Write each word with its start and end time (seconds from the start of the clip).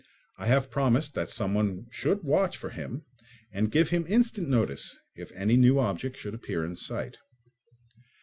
I 0.39 0.47
have 0.47 0.71
promised 0.71 1.13
that 1.13 1.29
someone 1.29 1.85
should 1.91 2.23
watch 2.23 2.57
for 2.57 2.71
him 2.71 3.05
and 3.51 3.69
give 3.71 3.89
him 3.89 4.03
instant 4.09 4.49
notice 4.49 4.97
if 5.13 5.31
any 5.33 5.57
new 5.57 5.77
object 5.77 6.17
should 6.17 6.33
appear 6.33 6.65
in 6.65 6.75
sight. 6.75 7.19